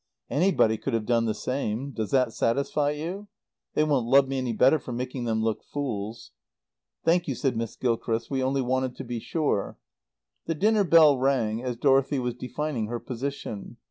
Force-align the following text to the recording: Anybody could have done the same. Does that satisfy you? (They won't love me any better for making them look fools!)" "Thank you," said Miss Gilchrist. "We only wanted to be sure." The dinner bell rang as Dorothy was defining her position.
Anybody 0.31 0.79
could 0.79 0.95
have 0.95 1.05
done 1.05 1.25
the 1.25 1.35
same. 1.35 1.91
Does 1.91 2.09
that 2.09 2.33
satisfy 2.33 2.89
you? 2.89 3.27
(They 3.75 3.83
won't 3.83 4.07
love 4.07 4.27
me 4.27 4.39
any 4.39 4.51
better 4.51 4.79
for 4.79 4.91
making 4.91 5.25
them 5.25 5.43
look 5.43 5.63
fools!)" 5.63 6.31
"Thank 7.05 7.27
you," 7.27 7.35
said 7.35 7.55
Miss 7.55 7.75
Gilchrist. 7.75 8.27
"We 8.31 8.41
only 8.41 8.63
wanted 8.63 8.95
to 8.95 9.03
be 9.03 9.19
sure." 9.19 9.77
The 10.47 10.55
dinner 10.55 10.85
bell 10.85 11.19
rang 11.19 11.61
as 11.61 11.75
Dorothy 11.77 12.17
was 12.17 12.33
defining 12.33 12.87
her 12.87 12.99
position. 12.99 13.77